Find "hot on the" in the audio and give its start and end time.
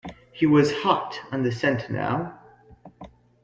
0.81-1.51